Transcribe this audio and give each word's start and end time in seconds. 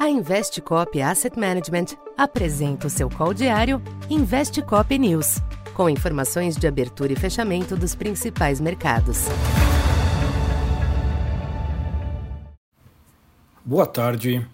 A 0.00 0.08
Investcop 0.08 0.98
Asset 1.02 1.38
Management 1.38 1.88
apresenta 2.16 2.86
o 2.86 2.90
seu 2.90 3.10
call 3.10 3.34
diário 3.34 3.82
Investcop 4.08 4.98
News, 4.98 5.42
com 5.74 5.90
informações 5.90 6.56
de 6.56 6.66
abertura 6.66 7.12
e 7.12 7.16
fechamento 7.16 7.76
dos 7.76 7.94
principais 7.94 8.62
mercados. 8.62 9.26
Boa 13.62 13.86
tarde. 13.86 14.48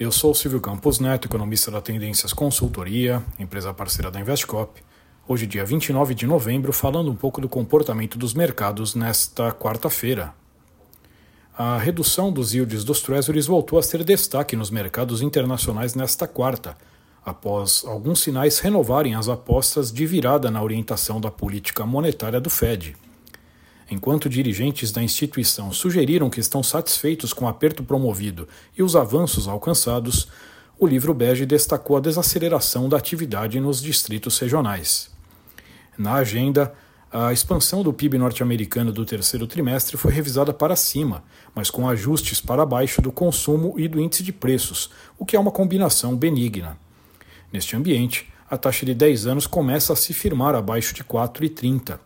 Eu 0.00 0.10
sou 0.10 0.34
Silvio 0.34 0.58
Campos 0.58 0.98
Neto, 0.98 1.28
economista 1.28 1.70
da 1.70 1.82
Tendências 1.82 2.32
Consultoria, 2.32 3.22
empresa 3.38 3.74
parceira 3.74 4.10
da 4.10 4.20
Investcop. 4.20 4.82
Hoje, 5.28 5.46
dia 5.46 5.66
29 5.66 6.14
de 6.14 6.26
novembro, 6.26 6.72
falando 6.72 7.10
um 7.10 7.14
pouco 7.14 7.42
do 7.42 7.48
comportamento 7.48 8.16
dos 8.16 8.32
mercados 8.32 8.94
nesta 8.94 9.52
quarta-feira, 9.52 10.32
a 11.56 11.76
redução 11.76 12.32
dos 12.32 12.54
yields 12.54 12.82
dos 12.82 13.02
Treasuries 13.02 13.46
voltou 13.46 13.78
a 13.78 13.82
ser 13.82 14.02
destaque 14.02 14.56
nos 14.56 14.70
mercados 14.70 15.20
internacionais 15.20 15.94
nesta 15.94 16.26
quarta, 16.26 16.76
após 17.24 17.84
alguns 17.86 18.20
sinais 18.20 18.58
renovarem 18.58 19.14
as 19.14 19.28
apostas 19.28 19.92
de 19.92 20.06
virada 20.06 20.50
na 20.50 20.62
orientação 20.62 21.20
da 21.20 21.30
política 21.30 21.84
monetária 21.84 22.40
do 22.40 22.48
Fed. 22.48 22.96
Enquanto 23.90 24.30
dirigentes 24.30 24.90
da 24.90 25.02
instituição 25.02 25.70
sugeriram 25.72 26.30
que 26.30 26.40
estão 26.40 26.62
satisfeitos 26.62 27.34
com 27.34 27.44
o 27.44 27.48
aperto 27.48 27.84
promovido 27.84 28.48
e 28.76 28.82
os 28.82 28.96
avanços 28.96 29.46
alcançados, 29.46 30.28
o 30.78 30.86
livro 30.86 31.12
bege 31.12 31.44
destacou 31.44 31.98
a 31.98 32.00
desaceleração 32.00 32.88
da 32.88 32.96
atividade 32.96 33.60
nos 33.60 33.82
distritos 33.82 34.38
regionais. 34.38 35.10
Na 35.98 36.14
agenda, 36.14 36.72
a 37.12 37.30
expansão 37.30 37.82
do 37.82 37.92
PIB 37.92 38.16
norte-americano 38.16 38.90
do 38.90 39.04
terceiro 39.04 39.46
trimestre 39.46 39.98
foi 39.98 40.10
revisada 40.10 40.50
para 40.50 40.74
cima, 40.74 41.22
mas 41.54 41.70
com 41.70 41.86
ajustes 41.86 42.40
para 42.40 42.64
baixo 42.64 43.02
do 43.02 43.12
consumo 43.12 43.74
e 43.78 43.86
do 43.86 44.00
índice 44.00 44.22
de 44.22 44.32
preços, 44.32 44.88
o 45.18 45.26
que 45.26 45.36
é 45.36 45.38
uma 45.38 45.50
combinação 45.50 46.16
benigna. 46.16 46.78
Neste 47.52 47.76
ambiente, 47.76 48.32
a 48.50 48.56
taxa 48.56 48.86
de 48.86 48.94
10 48.94 49.26
anos 49.26 49.46
começa 49.46 49.92
a 49.92 49.96
se 49.96 50.14
firmar 50.14 50.54
abaixo 50.54 50.94
de 50.94 51.04
4,30. 51.04 51.98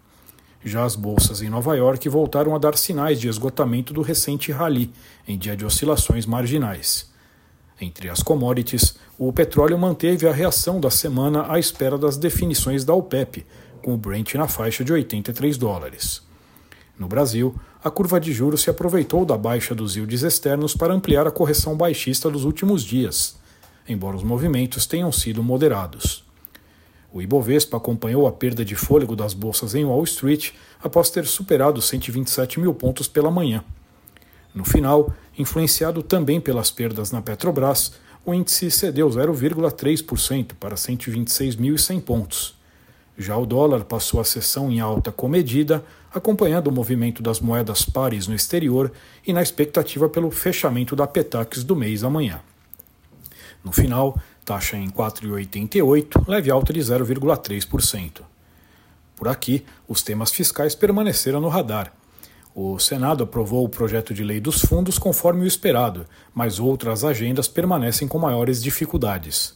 Já 0.65 0.85
as 0.85 0.97
bolsas 0.97 1.41
em 1.41 1.49
Nova 1.49 1.77
York 1.77 2.09
voltaram 2.09 2.53
a 2.53 2.59
dar 2.59 2.77
sinais 2.77 3.21
de 3.21 3.29
esgotamento 3.29 3.95
do 3.95 4.03
recente 4.03 4.51
rally, 4.51 4.91
em 5.29 5.39
dia 5.39 5.57
de 5.57 5.65
oscilações 5.65 6.27
marginais. 6.27 7.09
Entre 7.81 8.09
as 8.09 8.25
commodities, 8.25 8.97
o 9.17 9.33
petróleo 9.33 9.79
manteve 9.79 10.27
a 10.27 10.33
reação 10.33 10.81
da 10.81 10.91
semana 10.91 11.47
à 11.49 11.61
espera 11.61 11.97
das 11.97 12.17
definições 12.17 12.85
da 12.85 12.93
OPEP, 12.93 13.47
com 13.87 13.95
o 13.95 13.97
Brent 13.97 14.35
na 14.35 14.49
faixa 14.49 14.85
de 14.85 14.93
83 14.93 15.57
dólares. 15.57 16.21
No 16.99 17.07
Brasil, 17.07 17.55
a 17.85 17.89
curva 17.89 18.19
de 18.19 18.33
juros 18.33 18.63
se 18.63 18.69
aproveitou 18.69 19.25
da 19.25 19.39
baixa 19.39 19.77
dos 19.77 19.95
yields 19.95 20.25
externos 20.25 20.75
para 20.75 20.93
ampliar 20.93 21.25
a 21.25 21.31
correção 21.31 21.77
baixista 21.77 22.29
dos 22.29 22.45
últimos 22.45 22.83
dias, 22.83 23.37
embora 23.89 24.17
os 24.17 24.25
movimentos 24.25 24.87
tenham 24.87 25.13
sido 25.13 25.41
moderados. 25.41 26.25
O 27.13 27.23
Ibovespa 27.23 27.77
acompanhou 27.77 28.27
a 28.27 28.33
perda 28.33 28.65
de 28.65 28.75
fôlego 28.75 29.15
das 29.15 29.33
bolsas 29.33 29.73
em 29.77 29.85
Wall 29.85 30.03
Street 30.03 30.51
após 30.83 31.09
ter 31.09 31.25
superado 31.25 31.81
127 31.81 32.59
mil 32.59 32.75
pontos 32.75 33.07
pela 33.07 33.31
manhã. 33.31 33.63
No 34.53 34.65
final, 34.65 35.15
influenciado 35.39 36.03
também 36.03 36.41
pelas 36.41 36.73
perdas 36.73 37.13
na 37.13 37.23
Petrobras, 37.23 37.93
o 38.25 38.35
índice 38.35 38.69
cedeu 38.69 39.09
0,3% 39.09 40.55
para 40.59 40.75
126.100 40.75 42.01
pontos. 42.01 42.57
Já 43.19 43.37
o 43.37 43.47
dólar 43.47 43.85
passou 43.85 44.21
a 44.21 44.25
sessão 44.25 44.71
em 44.71 44.79
alta 44.79 45.11
comedida, 45.11 45.83
acompanhando 46.13 46.69
o 46.69 46.73
movimento 46.73 47.23
das 47.23 47.41
moedas 47.41 47.85
pares 47.85 48.27
no 48.27 48.35
exterior 48.35 48.93
e 49.27 49.33
na 49.33 49.43
expectativa 49.43 50.09
pelo 50.09 50.31
fechamento 50.31 50.95
da 50.95 51.07
Petax 51.07 51.65
do 51.65 51.75
mês 51.75 52.05
amanhã. 52.05 52.41
No 53.65 53.73
final, 53.73 54.21
taxa 54.45 54.77
em 54.77 54.91
4,88, 54.91 56.29
leve 56.29 56.51
alta 56.51 56.73
de 56.73 56.81
0,3%. 56.81 58.21
Por 59.17 59.29
aqui, 59.29 59.65
os 59.89 60.03
temas 60.03 60.31
fiscais 60.31 60.75
permaneceram 60.75 61.41
no 61.41 61.49
radar. 61.49 61.93
O 62.55 62.79
Senado 62.79 63.25
aprovou 63.25 63.65
o 63.65 63.69
projeto 63.69 64.13
de 64.15 64.23
lei 64.23 64.41
dos 64.41 64.61
fundos 64.61 64.99
conforme 64.99 65.43
o 65.43 65.47
esperado, 65.47 66.07
mas 66.35 66.61
outras 66.61 67.03
agendas 67.03 67.49
permanecem 67.49 68.07
com 68.07 68.19
maiores 68.19 68.63
dificuldades. 68.63 69.55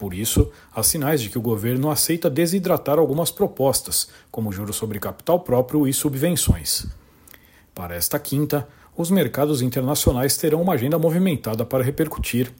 Por 0.00 0.14
isso, 0.14 0.50
há 0.74 0.82
sinais 0.82 1.20
de 1.20 1.28
que 1.28 1.36
o 1.36 1.42
governo 1.42 1.90
aceita 1.90 2.30
desidratar 2.30 2.98
algumas 2.98 3.30
propostas, 3.30 4.08
como 4.30 4.50
juros 4.50 4.76
sobre 4.76 4.98
capital 4.98 5.40
próprio 5.40 5.86
e 5.86 5.92
subvenções. 5.92 6.86
Para 7.74 7.94
esta 7.94 8.18
quinta, 8.18 8.66
os 8.96 9.10
mercados 9.10 9.60
internacionais 9.60 10.38
terão 10.38 10.62
uma 10.62 10.72
agenda 10.72 10.98
movimentada 10.98 11.66
para 11.66 11.84
repercutir. 11.84 12.50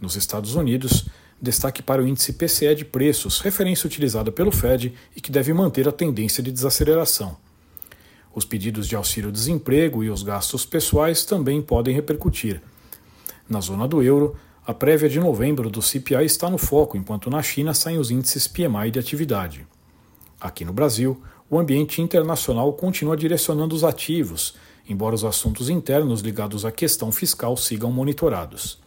Nos 0.00 0.16
Estados 0.16 0.54
Unidos, 0.54 1.06
destaque 1.38 1.82
para 1.82 2.02
o 2.02 2.08
índice 2.08 2.32
PCE 2.32 2.74
de 2.74 2.86
preços, 2.86 3.40
referência 3.40 3.86
utilizada 3.86 4.32
pelo 4.32 4.50
Fed 4.50 4.94
e 5.14 5.20
que 5.20 5.30
deve 5.30 5.52
manter 5.52 5.86
a 5.86 5.92
tendência 5.92 6.42
de 6.42 6.50
desaceleração. 6.50 7.36
Os 8.34 8.46
pedidos 8.46 8.88
de 8.88 8.96
auxílio-desemprego 8.96 10.02
e 10.02 10.08
os 10.08 10.22
gastos 10.22 10.64
pessoais 10.64 11.26
também 11.26 11.60
podem 11.60 11.94
repercutir. 11.94 12.62
Na 13.46 13.60
zona 13.60 13.86
do 13.86 14.02
euro, 14.02 14.34
a 14.66 14.74
prévia 14.74 15.08
de 15.08 15.18
novembro 15.18 15.70
do 15.70 15.80
CPI 15.80 16.24
está 16.24 16.50
no 16.50 16.58
foco, 16.58 16.96
enquanto 16.96 17.30
na 17.30 17.42
China 17.42 17.72
saem 17.72 17.98
os 17.98 18.10
índices 18.10 18.46
PMI 18.46 18.90
de 18.90 18.98
atividade. 18.98 19.66
Aqui 20.40 20.64
no 20.64 20.72
Brasil, 20.72 21.20
o 21.48 21.58
ambiente 21.58 22.00
internacional 22.02 22.72
continua 22.74 23.16
direcionando 23.16 23.74
os 23.74 23.82
ativos, 23.82 24.54
embora 24.88 25.14
os 25.14 25.24
assuntos 25.24 25.68
internos 25.68 26.20
ligados 26.20 26.64
à 26.64 26.70
questão 26.70 27.10
fiscal 27.10 27.56
sigam 27.56 27.90
monitorados. 27.90 28.78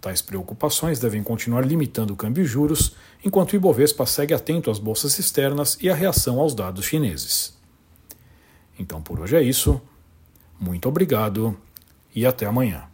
Tais 0.00 0.20
preocupações 0.20 0.98
devem 0.98 1.22
continuar 1.22 1.64
limitando 1.64 2.12
o 2.12 2.16
câmbio 2.16 2.44
e 2.44 2.46
juros, 2.46 2.94
enquanto 3.24 3.52
o 3.52 3.56
Ibovespa 3.56 4.04
segue 4.04 4.34
atento 4.34 4.70
às 4.70 4.78
bolsas 4.78 5.18
externas 5.18 5.78
e 5.80 5.88
à 5.88 5.94
reação 5.94 6.40
aos 6.40 6.54
dados 6.54 6.84
chineses. 6.84 7.56
Então 8.78 9.00
por 9.00 9.20
hoje 9.20 9.36
é 9.36 9.42
isso. 9.42 9.80
Muito 10.60 10.88
obrigado 10.88 11.56
e 12.14 12.26
até 12.26 12.44
amanhã. 12.44 12.93